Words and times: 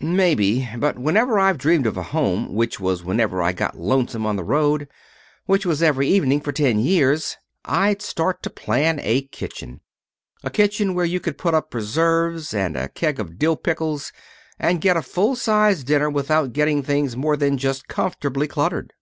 "Maybe. 0.00 0.68
But 0.76 0.98
whenever 0.98 1.38
I've 1.38 1.56
dreamed 1.56 1.86
of 1.86 1.96
a 1.96 2.02
home, 2.02 2.52
which 2.52 2.80
was 2.80 3.04
whenever 3.04 3.40
I 3.40 3.52
got 3.52 3.78
lonesome 3.78 4.26
on 4.26 4.34
the 4.34 4.42
road, 4.42 4.88
which 5.46 5.64
was 5.64 5.84
every 5.84 6.08
evening 6.08 6.40
for 6.40 6.50
ten 6.50 6.80
years, 6.80 7.36
I'd 7.64 8.02
start 8.02 8.42
to 8.42 8.50
plan 8.50 8.98
a 9.04 9.22
kitchen. 9.28 9.82
A 10.42 10.50
kitchen 10.50 10.94
where 10.94 11.04
you 11.04 11.20
could 11.20 11.38
put 11.38 11.54
up 11.54 11.70
preserves, 11.70 12.52
and 12.52 12.76
a 12.76 12.88
keg 12.88 13.20
of 13.20 13.38
dill 13.38 13.54
pickles, 13.54 14.12
and 14.58 14.80
get 14.80 14.96
a 14.96 15.00
full 15.00 15.36
sized 15.36 15.86
dinner 15.86 16.10
without 16.10 16.52
getting 16.52 16.82
things 16.82 17.16
more 17.16 17.36
than 17.36 17.56
just 17.56 17.86
comfortably 17.86 18.48
cluttered." 18.48 18.94